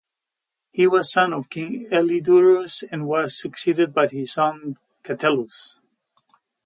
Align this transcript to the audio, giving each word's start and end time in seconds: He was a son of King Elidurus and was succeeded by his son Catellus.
He 0.71 0.87
was 0.87 1.05
a 1.05 1.09
son 1.11 1.31
of 1.31 1.47
King 1.51 1.87
Elidurus 1.91 2.83
and 2.91 3.05
was 3.05 3.37
succeeded 3.39 3.93
by 3.93 4.07
his 4.07 4.31
son 4.33 4.79
Catellus. 5.03 5.79